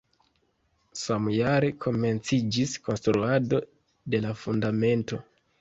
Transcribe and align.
Samjare 1.01 1.69
komenciĝis 1.85 2.75
konstruado 2.89 3.63
de 4.15 4.23
la 4.27 4.37
fundamento. 4.47 5.25